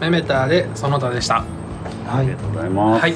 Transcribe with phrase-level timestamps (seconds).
[0.00, 1.34] メメターでその他でした。
[1.36, 1.46] はい。
[2.08, 3.00] ありがとうございます。
[3.02, 3.14] はい。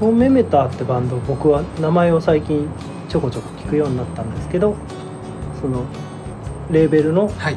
[0.00, 2.68] このメメターってバンド僕は名前を最近
[3.08, 4.76] ちょこちょこ聞くようになったんですけど
[5.60, 5.84] その
[6.70, 7.56] レーベルのはい。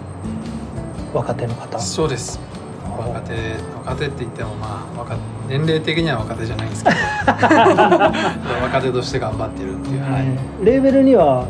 [1.13, 1.79] 若手の方。
[1.79, 2.39] そうです。
[2.97, 3.33] 若手
[3.85, 5.17] 若手って言ってもまあ若
[5.47, 6.95] 年齢的には若手じゃないんですけど。
[8.63, 11.45] 若手として頑張ってるっていう、はい、レーベルには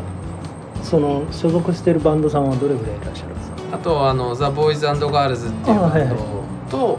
[0.82, 3.76] その所属してるバンドさんはどれぐらいいらっしゃるんですか？
[3.76, 6.39] あとはあのザ・ボーイズガールズっていうバンド
[6.70, 6.98] と、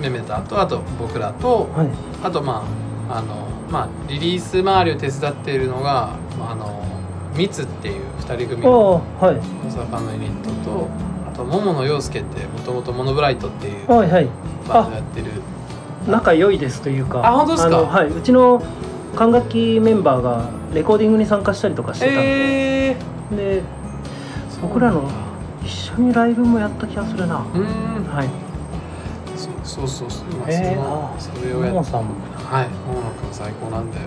[0.00, 1.88] メメタとあと僕らとはい。
[2.22, 2.64] あとま
[3.10, 6.82] ああのまあリリース周りを手伝っているのが、まあ、あの
[7.36, 9.34] ミツっていう二人組のはい。
[9.34, 9.40] 大
[9.86, 10.88] 阪のユニットと
[11.28, 14.28] あと桃野陽介ってもともとモノブライトっていうはいはい。
[14.68, 15.26] バンドやってる。
[16.08, 17.26] 仲良いですというか。
[17.26, 17.70] あ本当ですか？
[17.70, 18.08] のはい。
[18.08, 18.62] うちの
[19.16, 22.20] 管楽器メンバーがレコーディングに参加したりとかしてたんで、
[22.90, 23.62] えー、で
[24.62, 25.10] 僕らの
[25.62, 27.38] 一緒にライブもやった気がするな。
[27.38, 28.04] うーん。
[28.04, 28.28] はい
[29.70, 30.24] そうそうそう。
[30.32, 31.20] 今えー。
[31.20, 32.14] それをやっももさんも。
[32.34, 32.68] はい。
[32.88, 33.98] 桃野くん最高なんで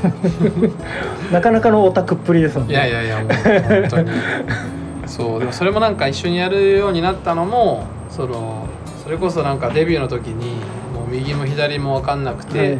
[1.30, 2.74] なかなかのオタクっぷりですもんね。
[2.74, 4.10] いやいやいやもう本当に。
[5.06, 8.66] そうでもそれもなんか一緒にやるようになったのもその
[9.02, 10.52] それこそなんかデビューの時に
[10.94, 12.78] もう右も左も分かんなくて、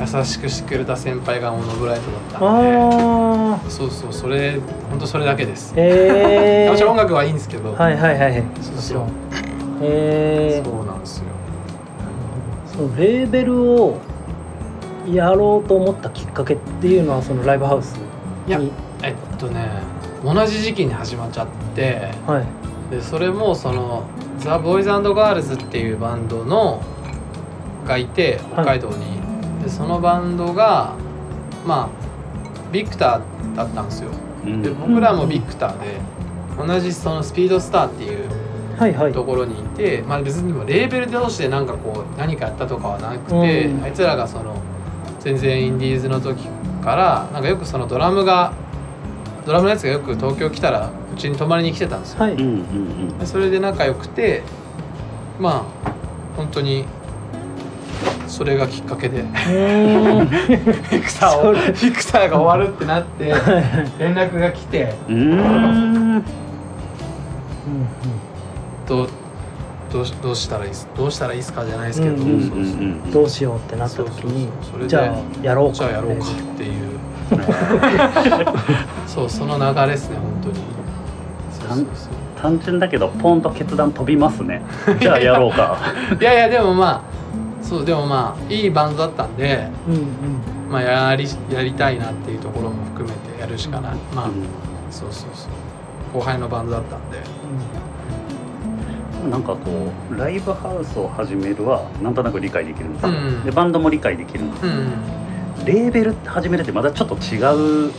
[0.00, 2.76] 優しくしてくれた先輩がモノブライトだったんで。
[2.76, 4.58] ああそうそうそれ
[4.90, 8.44] 本当それだけです、ええ もちろん音楽はいいんですけど、はいはいはいはい。
[8.60, 8.76] そうそう。
[8.76, 9.08] もちろん。
[9.82, 11.35] ええそうなんですよ
[12.96, 13.98] レーベルを
[15.06, 18.06] やろうと思ったきっかけっていうのはそのライブハウスに。
[18.48, 18.60] いや
[19.02, 19.68] えっとね
[20.24, 22.90] 同じ時期に始まっちゃってはい。
[22.90, 24.04] でそれもその
[24.38, 26.82] ザ・ボーイズガールズっていうバンドの
[27.86, 29.20] がいて北海道に、
[29.62, 30.94] でそのバンドが
[31.64, 34.10] まあビクターだったんですよ。
[34.44, 34.62] うん。
[34.62, 36.00] で僕らもビクターで
[36.56, 38.35] 同じそのスピードスターっていうはいはい
[39.12, 43.84] ところにいて、まあ、別にでもレーベル同士でなんかこう何かやったとかはなくて、うん。
[43.84, 44.56] あいつらがその
[45.20, 46.46] 全然インディーズの時
[46.82, 48.52] からなんかよくそのドラムが
[49.44, 52.20] ドラムのやつがよく東京来たらうちに泊まりに来てたんですよ。
[52.20, 52.34] はい。
[52.34, 54.42] うんうんでそれで仲良くて
[55.40, 55.92] まあ
[56.36, 56.84] 本当に
[58.26, 63.32] それがきっかけで フィクサーをフィクサーが終わるってなって
[63.98, 64.94] 連絡が来て。
[65.08, 66.24] うん。
[68.88, 69.08] どう
[69.92, 72.62] どうしどうしたらいいですどうしたらいいですかじゃないですけど、うんうんそうそうう。
[72.64, 74.48] んどうしようってなった時に
[74.88, 75.74] じゃあやろうか。
[75.74, 76.98] じゃあやろうかっていう。
[79.06, 80.54] そうその流れですね本当に。
[81.52, 84.62] そうそうそ単純だけどポンと決断飛びますね。
[85.00, 85.78] じゃあやろうか。
[86.12, 87.00] ういやいやでもまあ
[87.62, 90.02] そうでもまあいいバンドだったんでうんうん。
[90.70, 93.92] まあやりやりたいなっていうところも含めてやるしかない。
[94.14, 94.30] まあ、う
[94.90, 96.18] そうそうそう。
[96.18, 97.18] 後輩のバンドだったんで。
[97.18, 97.20] ん
[99.26, 103.02] なんかこうライブハウスを始めるはなんとなく理解できるんです。
[103.06, 103.44] よ、うん。
[103.44, 104.66] でバンドも理解できるんです。
[104.66, 104.92] うん、うん
[105.64, 107.38] レーベル始めるってまたちょっと違
[107.88, 107.92] う。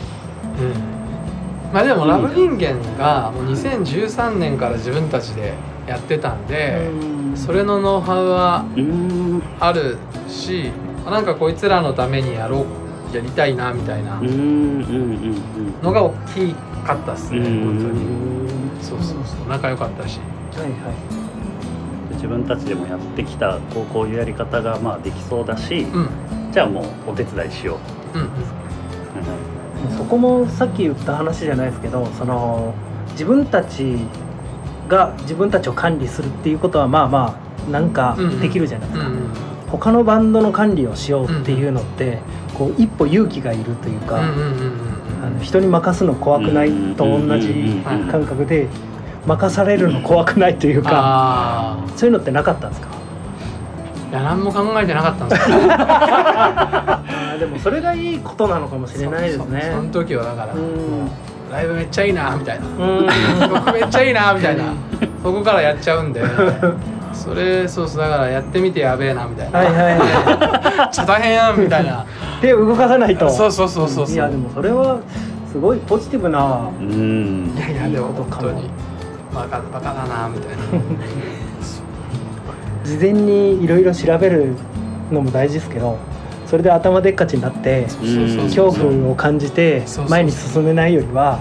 [1.72, 5.52] まあでもラブ人間がもう2013年から自分たちで
[5.86, 7.36] やってたんで、うん。
[7.36, 8.64] それのノウハウは
[9.60, 10.70] あるし
[11.04, 12.64] なんかこいつらのためにやろ
[13.12, 16.54] うやりたいなみたいなうんうんうんのが大き
[16.86, 17.44] かったっすね、うん。
[17.44, 18.04] 本当に。
[18.04, 18.38] うん
[18.80, 19.48] そうそうそう。
[19.48, 20.20] 仲良かったし
[20.60, 20.90] はいは
[22.10, 22.14] い。
[22.14, 26.08] 自分たちでもやってきたこうこういうやり方がまあできそうだし、うん。
[26.52, 27.78] じゃあもうお手伝いしよ
[28.14, 29.96] う、うんうん。
[29.96, 32.74] そこもさっき言った話じゃないですけどその
[33.12, 33.98] 自分たち
[34.88, 39.28] が自分たちを管理するっていうことはまあまあなんかできるじゃないですか、うんうん
[39.68, 42.20] 他のバンドの管理をしようっていうのって、
[42.54, 44.88] こう一歩勇気がいるというか、うんうんうんうん
[45.22, 48.66] あの人に任すの怖くないと同じ感覚で
[49.28, 52.88] 任されるの怖くないというかあそういうのってなかったんですか？
[52.90, 55.58] あいや何も考えてなかったんですよ。
[57.38, 59.60] でもそれがいいことなのかもしれないですね。
[59.60, 60.60] そそその時はだから、うん。
[60.60, 60.64] も
[61.50, 62.66] うライブめっちゃいいなみたいな。
[62.66, 63.06] うん。
[63.50, 64.64] 曲めっちゃいいなみたいな。
[65.22, 66.22] そこからやっちゃうんで。
[67.12, 72.04] それそうそうだからやってみてやべえなみたいな、はいはいはめっちゃ大変やんみたいな。
[72.40, 73.28] 手を動かさないと。
[73.28, 74.14] そうそうそうそうそう。
[74.14, 74.98] いやでもそれは
[75.52, 77.52] すごいポジティブなうん。
[77.56, 78.70] いやいやでも本当に
[79.34, 80.58] バカバカだなみたいな。
[82.84, 84.54] 事前にいろいろ調べる
[85.10, 85.98] のも大事ですけど
[86.46, 87.86] それで頭でっかちになって
[88.44, 91.38] 恐怖を感じて前に進めないよりは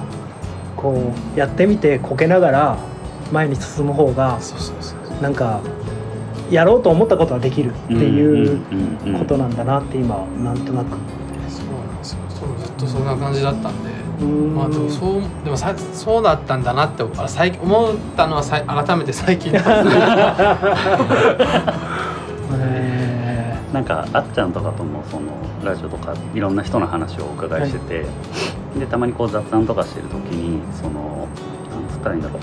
[0.75, 2.77] こうやってみてこけながら
[3.31, 4.39] 前に進む方が
[5.21, 5.61] なんか
[6.51, 8.59] やろうと思ったことはできるっていう
[9.17, 10.97] ことななんだなって今なんとなく。
[11.49, 12.19] そうなんですよ。
[12.29, 13.89] そうずっとそんな感じだったんで
[14.25, 19.65] まあでもそうでもさそうだったんだなってあ最近思ったのはさい改めて最近です
[23.73, 25.33] なんかあっちゃんとかともその
[25.63, 28.05] ラジオとかいろんな人の話をお伺いしてて、は
[28.75, 31.27] い、でたまにこう雑談とかしてる時にその
[31.69, 32.41] 何ですかねだろう、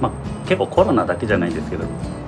[0.00, 0.12] まあ、
[0.46, 1.84] 結構コロナだけじゃないんですけど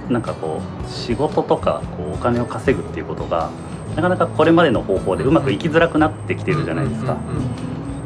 [0.09, 3.51] なんかこう仕事とかこうお金を稼ぐっていうことが
[3.95, 7.17] なかなかこれまでの方法でうまくいきづらくなってきてるじゃないですか。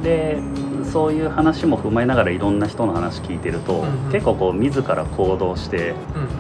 [0.03, 0.39] で
[0.95, 5.93] そういう話も踏まえながらいろんな人の話聞いてると、うんうん、結構こう自ら行動して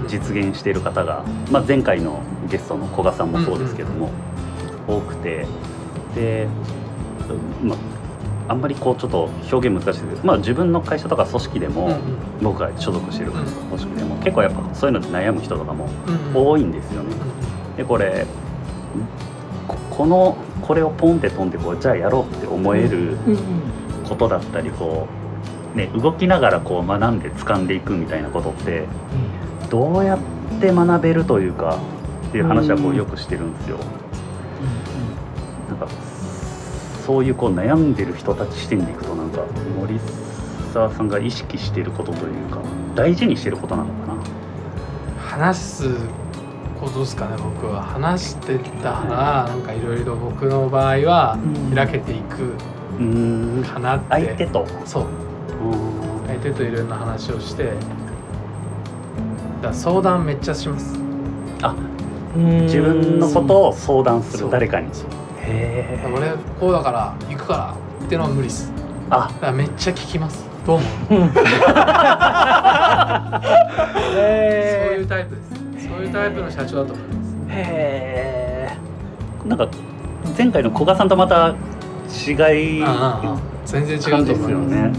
[0.07, 4.11] 実現している方が、まあ、前回のゲストの古賀さんもそうですけども、
[4.87, 5.49] 多くて
[6.15, 6.47] で、
[7.65, 12.01] まあ、あんまりこうちょっと表現難しいですけど、まあ、自分の会社とか組織でも、うんうん、
[12.41, 13.47] 僕が所属してる組
[13.77, 15.89] 織でも結構やっぱそういうので悩む人とかも
[16.33, 17.13] 多いんですよね。
[17.77, 18.25] でこれ
[19.91, 23.17] このこれをポンって飛んでこうじゃあやろうって思える
[24.05, 25.09] ことだったりこ
[25.75, 28.87] う、ね、動きながらこう学んで掴んでいくみたいなことって
[29.71, 30.19] どうやっ
[30.61, 31.79] て学べるというか
[32.29, 33.79] っていう話はこうよくしてるんですよ。
[35.69, 35.89] なんか
[37.05, 39.43] そういうこう悩んでる人たち視点でいくとなんか
[39.79, 39.99] 森
[40.73, 42.61] 沢さんが意識していることというか
[42.95, 44.15] 大事にしてることなのかな？
[45.19, 45.97] 話す
[46.81, 47.83] ことですかね僕は。
[47.83, 51.39] 話してたらなんかいろいろ僕の場合は
[51.75, 52.55] 開けていく
[53.65, 54.05] かなって。
[54.11, 54.67] 相手と。
[54.85, 55.07] そう
[56.27, 57.73] 相手といろんな話をして。
[59.63, 60.95] だ相談めっちゃします。
[61.63, 61.75] あ
[62.37, 64.89] 自分のことを相談する誰かに。
[64.89, 64.93] へ
[66.05, 66.13] え。
[66.13, 67.75] 俺こうだから行くから
[68.07, 68.73] ってのは無理っす。
[69.11, 69.31] あ。
[69.41, 70.45] だめっちゃ聞きます。
[70.67, 71.19] どうもそう
[74.97, 75.43] いうタイプで
[75.81, 75.89] す。
[75.89, 77.37] そういうタイプの社長だと思います。
[77.51, 78.77] へ
[79.45, 79.55] え。
[79.55, 79.69] んか
[80.37, 81.55] 前回の古賀さんとまた
[82.15, 82.85] 違い。
[83.65, 84.51] 全然違うと思います。
[84.51, 84.93] よね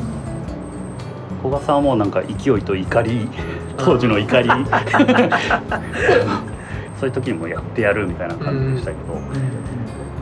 [1.41, 3.27] 古賀さんはもうなんか勢いと怒り。
[3.77, 4.49] 当時の怒り。
[6.99, 9.21] そういう時にもやってやるみたいな感じでしたけど、うん、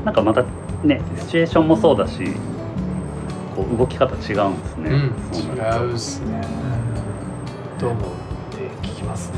[0.06, 0.44] なんかまた
[0.84, 2.34] ねシチュエーションもそうだし
[3.56, 5.00] こう動き方違うんですね、うん、違
[5.92, 6.42] うっすね。
[7.80, 8.06] どう思うっ
[8.58, 9.38] て聞きますね。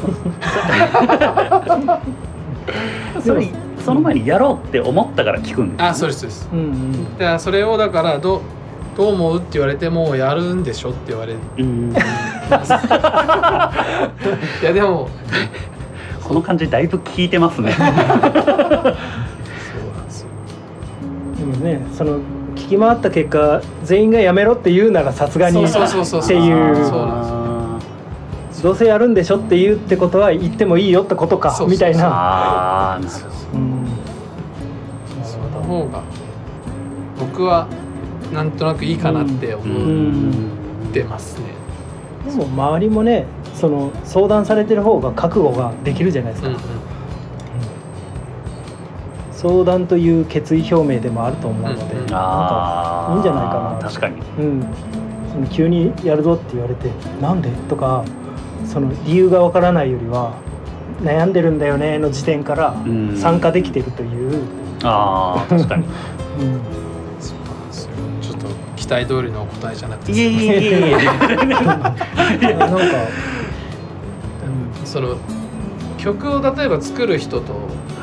[3.22, 3.46] それ
[3.90, 8.40] その前にやろうって思ったから聞くんです、あそうですそうです、うんうん、だそれをだからど
[8.96, 11.94] どう思うって言われてもやるんでしょって言われる、うん、 い
[14.62, 15.08] やでも
[16.22, 17.72] この感じだいぶ聞いてますね。
[17.72, 18.30] そうなん
[20.04, 20.28] ですよ。
[21.38, 22.18] でもねその
[22.54, 25.76] 聞き回った結果全員がやめろって言うならさすがにって
[26.34, 26.76] いう。
[28.62, 32.06] どうせやるんでしょって言うってことは言ってもいいよってことかみたいな。
[32.06, 33.69] ああなるほど
[35.70, 36.02] 方が
[37.18, 37.68] 僕は
[38.32, 41.46] なんとなくいいかなって思ってますね。
[42.26, 46.48] でも周りもねその相談されてる方が覚悟ができるじゃないですか。
[46.48, 46.60] うんうん、
[49.32, 54.66] 相談という決意表明でもあると思うので、うんうん、なんかいいんじゃないかな確かに、うん、
[55.32, 56.90] その急にやるぞって言われて
[57.20, 58.04] 「なんで?」とか
[58.66, 60.34] その理由がわからないよりは
[61.02, 62.74] 悩んでるんだよねの時点から
[63.16, 64.42] 参加できてるという
[64.82, 65.90] ああ確かに、うん、
[67.20, 67.90] そうなんですよ。
[68.22, 68.46] ちょっと
[68.76, 70.12] 期待通りの答えじゃなくて。
[70.12, 70.38] いえいえ。
[70.38, 72.76] いえいえなんか、
[74.80, 75.16] うん、その
[75.98, 77.52] 曲を例えば作る人と、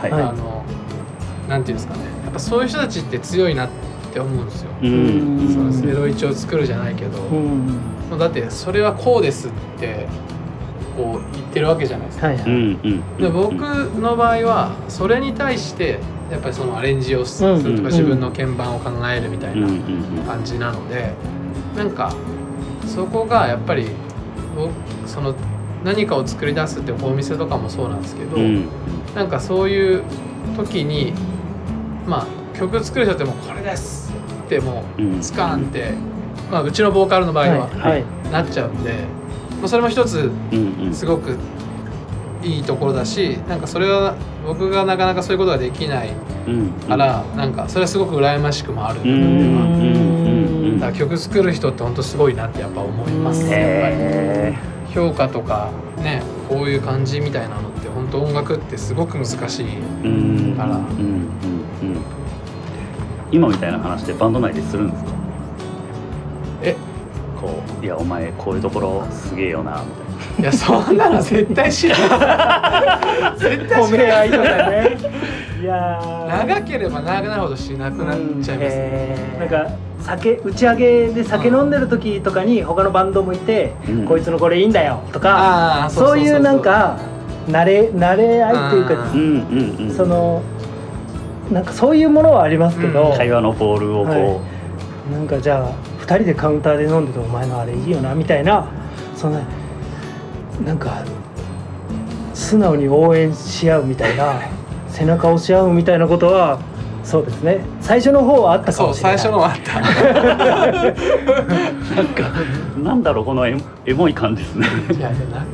[0.01, 0.63] はい、あの
[1.49, 2.01] なんていうんですかね。
[2.25, 3.69] やっぱそういう人たちって強いなっ
[4.13, 4.69] て思うんですよ。
[4.83, 10.07] うん、そのゼロ一を作るじゃないけど、うん、だってそれはこうですって
[10.95, 12.27] こう言ってるわけじゃないですか。
[12.27, 13.61] はいはい、で僕
[13.99, 15.99] の場合はそれに対して
[16.31, 19.67] やっぱりそのアレンジをするとか自分の鍵盤を考えるみたいな
[20.25, 21.13] 感じなので
[21.75, 22.13] なんか
[22.85, 23.87] そこがやっぱり
[25.05, 25.35] その
[25.83, 28.37] 何かを作り出すってお店とかもそうなんですけど、
[29.15, 30.03] なんかそういう
[30.55, 31.13] 時に
[32.05, 34.11] まあ曲作る人ってもこれです
[34.45, 35.93] ってもうスカーンって、
[36.51, 37.69] まあ、うちのボーカルの場合は
[38.31, 38.93] なっちゃうんで、
[39.59, 40.31] まあ、それも一つ
[40.93, 41.37] すごく
[42.41, 44.15] いいところだしなんかそれは
[44.47, 46.09] 僕がなかなかそういうことができない
[46.87, 49.01] から、うん、なんかそれはすごく羨ましくもある
[50.79, 53.41] だから曲作る人って本当すごいなってやっぱ思います。
[53.51, 54.57] やっぱり。
[54.93, 59.65] 評価とかねこういう感じみたいなのって本当音楽ってすごく難しい
[60.55, 60.79] から。
[63.31, 65.11] 今みたいな話でバンド内でするんですか？
[66.63, 66.75] え？
[67.39, 70.06] こういやお前こういうところすげえよなみたいな
[70.39, 74.97] いやそんなの絶対知らない絶対褒め合いね。
[75.61, 76.47] いやー。
[76.47, 79.39] 長ければ長くなるほどしなくなっちゃいますね、えー。
[79.39, 84.05] なんか酒打ち上げで酒飲んでる時とかに他のバンドもいて、うん。
[84.05, 86.99] こいつのこれいいんだよとかそういうなんか
[87.47, 89.95] 慣れ慣れ合いっていうかあうんうんうん。
[89.95, 90.43] その
[91.51, 93.17] なんかそういうものはありますけど、うん。
[93.17, 94.41] 会話のボールをこう、は
[95.11, 98.67] なんかじゃあ2人でカウンターで飲んでて「お前のあれいいよな」みたいな
[99.15, 99.41] そんな
[100.65, 101.03] なんか
[102.33, 104.41] 素直に応援し合うみたいな
[104.89, 106.59] 背中を押し合うみたいなことは
[107.03, 107.61] そうですね。
[107.79, 109.19] 最初の方はあったかそうもしれない。
[109.19, 109.79] 最初のはあった。
[112.83, 114.67] なんだろうこのエモエモい感じですね。
[114.91, 115.45] いやいやな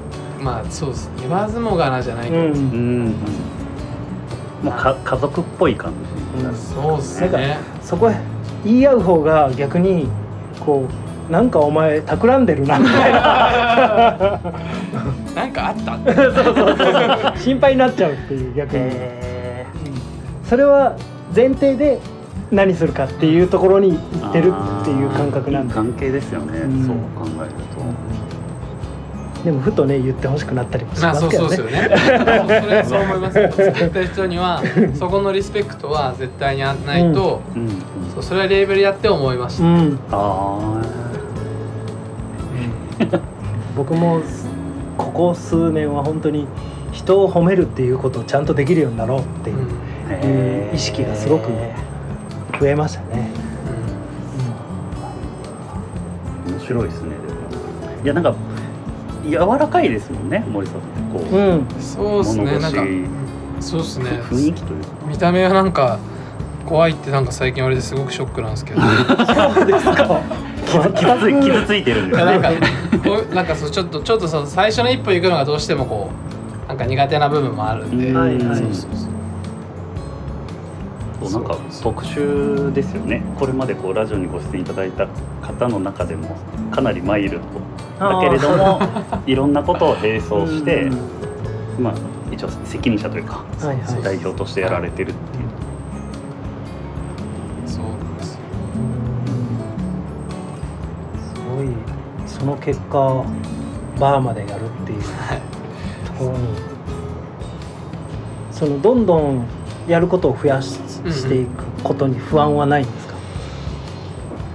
[0.41, 1.11] まあそうです。
[1.21, 2.45] 言わずもがなじゃないけど、うん。
[2.47, 3.15] うん。
[4.63, 5.91] もうか家族っぽい感
[6.39, 8.15] じ、うんそうっすなんねそこへ
[8.65, 10.07] 言い合う方が逆に
[10.59, 13.19] こうなんかお前企んでるなみたいな。
[15.35, 15.93] なんかあった？
[15.95, 17.37] っ てそうそうそう。
[17.37, 19.65] 心配になっちゃうっていう逆に、へ
[20.43, 20.95] それは
[21.35, 21.99] 前提で
[22.51, 26.85] 何するかっていうところに行ってるっていう感覚なんで関係ですよね、うん。
[26.85, 27.51] そう考える
[29.43, 32.61] でもふとね言ってほしくなったりもしますけどそうそうねですよね。
[32.61, 33.51] それはそう思いますよ。
[33.51, 34.63] 作った人には
[34.95, 37.61] そこのリスペクトは絶対にないと、と、うん。
[37.63, 37.69] うん、
[38.13, 39.99] そうそれはレーベルやって思いました、うん。
[40.11, 40.81] あ
[43.75, 44.21] 僕も
[44.97, 46.47] ここ数年は本当に
[46.91, 49.63] 人を褒めるっていうことをちゃんとできるようになろうっていううん。
[49.63, 49.67] あ
[50.09, 51.49] へー意識がすごく
[52.59, 53.29] 増えましたね、
[56.47, 57.15] 面白いですね
[58.03, 58.35] いやなんか
[59.23, 61.57] 柔らかいですもんね森さんってこう、うん。
[61.57, 63.07] うんそうっすね物なんか腰
[63.63, 64.05] そうっすね。
[64.29, 64.89] 雰囲気というか。
[65.07, 65.97] 見た目はなんか
[66.65, 68.81] 怖いってなんか最近言われてすごくショックなんですけど。
[68.81, 68.91] 傷
[70.93, 72.25] 傷つい傷ついてるんですね。
[72.25, 72.49] なんか
[73.03, 76.09] こうなんかそうちょっとちょっとその最初の一歩行くのがどうしてもこ
[76.65, 78.17] うなんか苦手な部分もあるんで、うん。
[78.17, 78.57] はいはい。
[78.57, 79.07] そうそうそ
[81.27, 81.29] う。
[81.29, 83.23] そうなんか特殊ですよね。
[83.39, 85.07] これまでこうラジオにご出演いただいた
[85.41, 86.35] 方の中でも
[86.71, 87.45] かなりマイルド
[88.03, 88.79] だけれども
[89.25, 91.83] いろんなことを並走して、うん。
[91.83, 91.93] まあ
[92.31, 94.03] 一応責任者というかはいはい。
[94.03, 95.43] 代表としてやられてるっていう、
[97.67, 97.85] そう
[98.19, 98.37] です
[101.55, 101.67] ごい。
[102.27, 103.25] その結果
[103.99, 104.99] バーまでやるっていう。
[104.99, 105.41] はい。
[106.05, 106.47] ところに
[108.51, 109.45] そのどんどん
[109.87, 110.79] やることを増やし
[111.11, 113.15] していくことに不安はないんですか、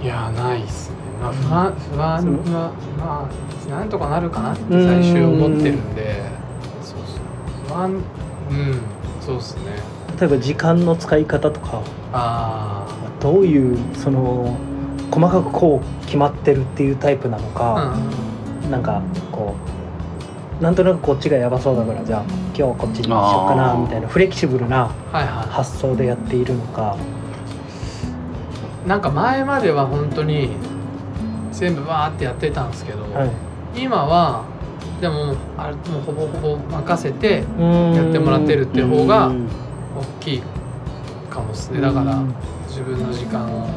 [0.01, 0.95] いやないっすね、
[1.33, 3.29] まあ、不安不安はま
[3.67, 6.21] あなんとかなるかなって最終思ってるんで
[6.81, 8.01] そうそう不安うん
[9.21, 11.81] そうっすね例えば時間の使い方とか
[12.11, 12.87] あ
[13.19, 14.57] どういうその
[15.11, 19.55] 細かくこう決まってるっていうタイプなのあか、なんかこ
[20.59, 24.89] うなんとなくこっちがやばそうだからじゃあ今日はこっちにしようかなみたいなフレキシブルな
[25.49, 26.97] 発想でやっているのか、
[28.85, 30.49] いなんか前までは本当に
[31.59, 33.25] 全部わーってやってたんですけど、は
[33.75, 34.45] い、今は
[35.01, 39.47] でもあれもうほぼほぼ任せてややってもらってるっていう方がうん。
[39.99, 40.41] 大きい
[41.29, 41.81] かもですね。
[41.81, 42.23] だから
[42.67, 43.67] 自分の時間を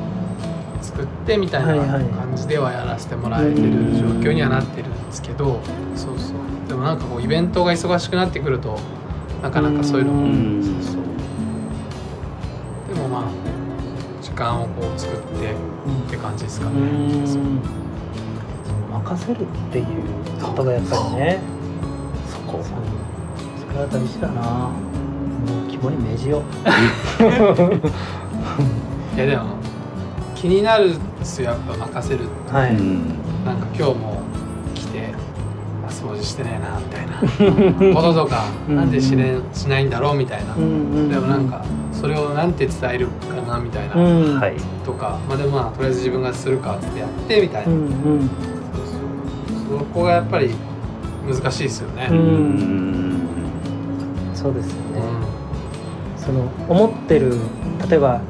[0.80, 5.60] 作ってみたいな感じではやらせてもらえてる状況にはなってるんですけど
[5.96, 6.36] そうそう。
[6.68, 8.78] でもなんかこうイベントが忙しくなってくると
[9.42, 10.62] なかなかそういうのうもん。
[10.62, 10.74] そう。
[10.82, 10.98] そ
[12.92, 13.51] うでもまあ時
[14.42, 15.54] 間をこう作ってっ
[16.10, 16.80] て感じですかうね
[18.90, 19.86] 任せるっていう
[20.42, 21.40] ことがやっぱりね。
[22.30, 22.70] そこそ
[23.72, 24.42] れは大事だな。
[24.42, 26.42] もう肝に銘じよ
[29.16, 29.56] いやでも
[30.34, 31.50] 気になるっすよ。
[31.50, 33.08] やっぱ任せるうはい、うん
[33.44, 34.22] なんか今日も
[34.74, 35.08] 来て
[35.84, 37.18] あ掃除してねえなみたいな。
[37.94, 38.76] こととかうん。
[38.76, 40.54] なんでしれんしないんだろうみたいな。
[40.54, 40.60] で
[41.18, 41.64] もなんか
[42.02, 44.40] それをなんて伝えるかなみたいな、うん。
[44.40, 44.56] はい。
[44.84, 47.90] とかまあでもまあとりあえず自分がするかってやってみたいな、うんうん。
[47.92, 48.30] そう
[49.70, 50.50] そうそこがやっぱり
[51.24, 53.18] 難しいですよね、ううん。
[53.20, 53.28] ん
[54.34, 55.00] そうですよね、
[56.18, 57.36] うその思ってる
[57.88, 58.20] 例えば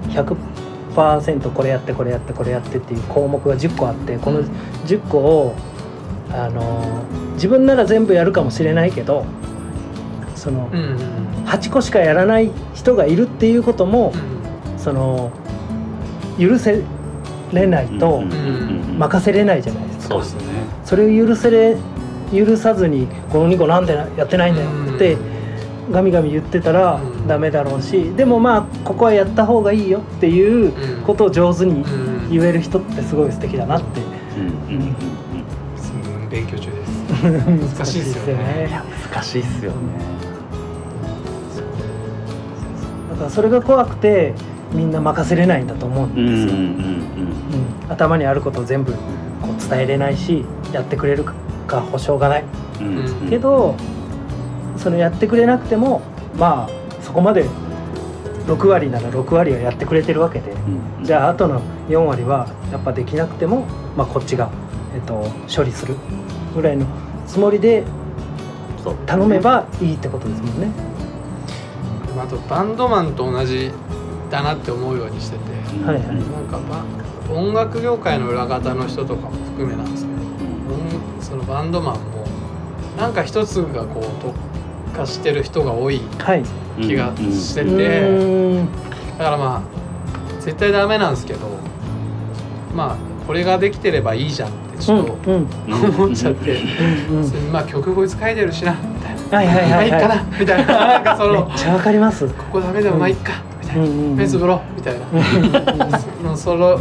[0.95, 4.43] 100%これやってこれやってこれやってっていう項目が10個あってこの
[4.85, 5.55] 10個を
[6.31, 7.05] あの
[7.37, 9.25] 自分なら全部やるかもしれないけど
[10.35, 14.79] そのんうんうん8個しかやらない人がいるっていうこともうん。
[14.79, 15.31] その
[16.39, 16.83] 許せ
[17.53, 18.23] れないと
[18.99, 20.15] 任せれないじゃないですか。
[20.15, 20.43] そうですね。
[20.85, 21.77] それを許せれ
[22.33, 25.17] 許さずに「この2個なんでやってないんだよ」って
[25.91, 27.29] ガミガミ言ってたらうん。
[27.29, 31.03] ダメだろうしでもまあここはやった方がいいよっていううん。
[31.07, 32.31] ことを上手にうん。
[32.31, 34.01] 言える人ってすごい素敵だなって。
[36.31, 37.03] 勉強中です。
[37.77, 38.81] 難しいですよね。
[39.13, 39.77] 難しいっすよね
[43.23, 44.35] かからそれが怖くて
[44.73, 46.83] みんな任せれないんだと思うんですよ、うん
[47.89, 48.99] 頭にあることを全部こ
[49.51, 51.25] う伝えれないしやってくれる
[51.67, 52.45] か保証がない。
[53.29, 53.77] けど
[54.79, 56.01] そのやってくれなくても
[56.37, 57.45] まあそこまで
[58.47, 60.53] 6割なら6割はやってくれてるわけで。
[60.53, 64.49] うんじゃああとの4割はやっぱできなくても、まあ、こっちが、
[64.95, 65.97] えっと、処理する
[66.55, 66.87] ぐらいの
[67.27, 67.85] つもりで
[69.05, 70.92] 頼めばいいってことですもんね。
[72.33, 73.71] あとバンドマンと同じ
[74.31, 75.45] だなって思うようにしてて
[75.77, 76.07] うんはいはい。
[76.07, 76.85] なんかバ
[77.35, 80.19] 音楽業界の裏方の人とかも含めなんですけど
[80.75, 82.25] 音そのバンドマンも
[82.97, 86.43] なんか一つがこう特化してる人が多いはい、
[86.81, 88.69] 気がしてうて、ーん。
[89.19, 91.47] だからまあ絶対ダメなんですけど
[92.75, 92.97] まあ
[93.27, 95.49] これができてればいいじゃんってちょっとうん。
[95.69, 95.75] うん。
[95.95, 96.61] 思っちゃって、
[97.11, 97.23] うん。
[97.23, 97.33] うん。
[97.53, 98.75] まあ曲こいつ書いてるしな。
[99.37, 99.71] はいはいはいはい。
[99.71, 100.79] まあいいかなみたいな。
[100.87, 102.27] なんかそのめっちゃわかります。
[102.29, 104.17] ここダメでもまあいいかみたいな、うんうんうん。
[104.17, 104.95] フェンスブロみたい
[105.89, 106.79] な、そのその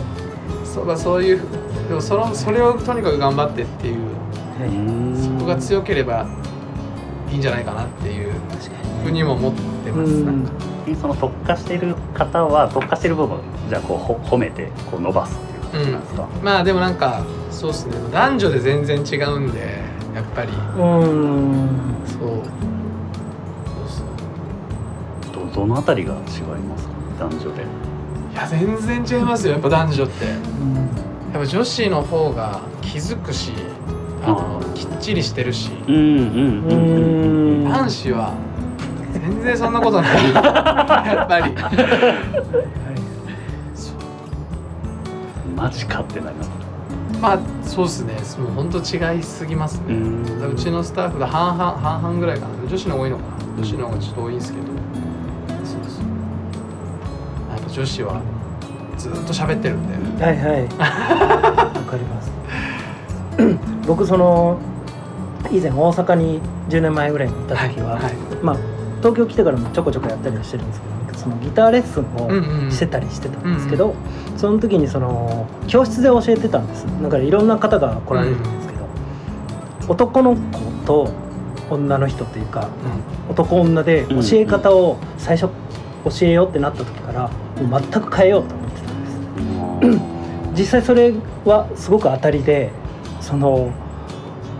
[0.63, 1.41] そまあそういう
[1.88, 3.96] でもそのそれをとにかく頑張ってっていう。
[5.15, 6.27] そこが強ければ
[7.31, 8.31] いいんじゃないかなっていう。
[9.03, 9.51] ふうにも思っ
[9.84, 10.51] てます、うんなんか。
[11.01, 13.39] その特化してる方は特化してる部分
[13.70, 15.39] じゃあこうほ褒めてこう伸ばす
[15.72, 17.96] っていう感じなんですか、まあでもなんかそうっすね。
[18.12, 19.79] 男女で全然違うんで
[20.15, 20.50] やっぱり。
[20.50, 21.70] うーん。
[22.08, 22.20] そう。
[22.20, 22.41] そう
[25.34, 26.94] そうどどのあたりが違いますか？
[27.20, 27.63] 男女で。
[28.34, 29.53] いや全然違いますよ。
[29.53, 30.25] やっぱ男女って。
[30.25, 30.86] やうん。
[30.86, 33.53] っぱ女子の方が気づくし
[34.24, 35.72] あのきっちりしてるし。
[35.88, 36.03] うんうん
[36.65, 38.34] うーん男子は
[39.13, 40.12] 全然そんなことない。
[40.34, 41.53] やっぱり。
[43.75, 43.96] そう
[45.56, 46.50] マジかってなります
[47.22, 48.44] まあそうですね。
[48.44, 49.94] もう本当違いすぎますね、
[50.51, 52.68] うちのスタッフが半々半々ぐらいかな。
[52.68, 53.30] 女子の方が多いのかな。
[53.58, 54.66] 女子の方がちょっと多いんですけど。
[54.66, 56.04] そうそう
[57.51, 58.22] やっぱ女子は
[58.98, 60.25] ずっと喋ってるんで。
[60.25, 60.63] はいはい。
[61.78, 62.32] わかります。
[63.86, 64.58] 僕その
[65.51, 68.13] 以前大阪に10年前ぐらいに行った時は、はいはい。
[68.42, 68.58] まあ
[69.00, 73.93] 東京来てからもちょこちょこやったりはしてるんですけどそのギターレッスンうんうんをしてたりしてたんですけど、
[74.38, 76.86] その時にその教室で教えてたんです。
[77.02, 78.86] だからいろんな方が来られるんですけど、
[79.88, 81.10] 男の子と
[81.69, 82.67] 女の人というか
[83.30, 85.52] 男女で教え方を最初
[86.04, 87.30] 教えようってなった時から
[87.63, 90.58] もう全く変えようと思ってたんです。
[90.58, 91.13] 実際それ
[91.45, 92.72] はすごく当たりで
[93.22, 93.72] その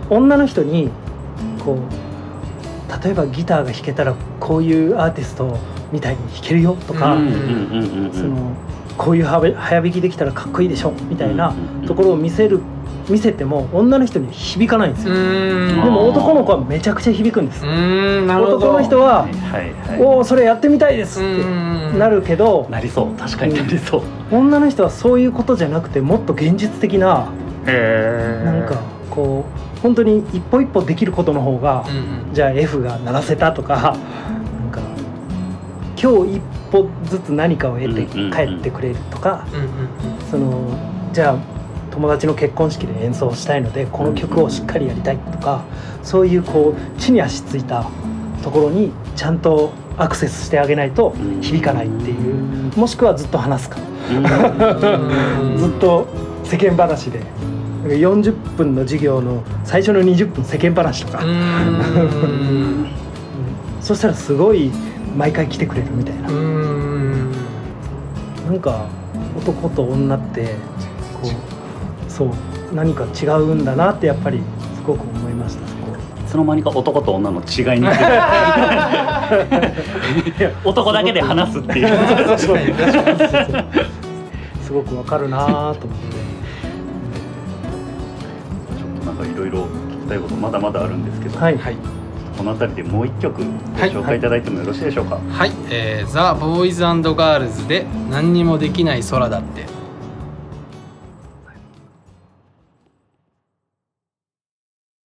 [0.08, 0.90] 女の人に
[1.64, 5.58] こう例えばギターが弾けたらこういうアーティスト
[5.92, 7.16] みたいに弾けるよとか、
[8.96, 11.54] こういう早早弾きできたらかっこいいでしょみたいな
[11.86, 12.60] ところを見せる
[13.08, 19.32] 見せても女の人には響かないんですよ、でも男の子はめちゃくちゃ響くんです、男の人ははい
[19.88, 23.14] はい「はおおそれやってみたいです」うってなるけどいなりそう。
[23.16, 24.02] 確かになりそう。
[24.30, 27.26] 女の人はそういうことじゃなくてもっと現実的な
[27.66, 28.76] へなんか
[29.10, 29.44] こ
[29.78, 31.84] う本当に一歩一歩できることの方が
[32.32, 33.96] じゃあ F が鳴らせたとか
[36.02, 40.30] 今日一歩ずつ何かを得て帰ってくれるとかうんうん。
[40.30, 40.68] その
[41.12, 41.38] じゃあ
[41.92, 45.64] 友達の結婚式で演奏したいのでこの曲をしっかりやりたいとか
[46.02, 47.86] そういうこう地に足ついた
[48.42, 53.78] ところにちゃんとアクセスしてあげないと響かないっていうもしくはずっと話すか。
[54.10, 55.56] うん。
[55.56, 56.08] ずっと
[56.44, 57.20] 世間話で。
[57.84, 62.86] 40分の授業の最初の20分世間話とか、うーん。
[63.82, 64.70] そしたらすごい
[65.16, 67.32] 毎回来てくれるみたいな、うーん。
[68.46, 68.86] なんか
[69.36, 70.54] 男と女って
[71.20, 71.32] こう
[72.10, 72.30] そう
[72.74, 74.40] 何か違うんだなってやっぱり
[74.76, 75.66] すごく思いました。
[75.66, 77.88] そこいつの間にか男と女の違いに
[80.64, 81.88] 男だけで話すっていう。
[84.62, 85.82] すごくわかるなと思って。
[88.78, 91.58] ちょっとなんかいろいろ聞きたいことまだまだあるんですけど、はい。
[91.58, 91.76] はい
[92.42, 93.44] この辺りでもう一曲ご
[93.78, 99.71] 紹介いただいてもよろしいでしょうか、はい、えー、ザ・ボーイズガールズで何にもできない空だって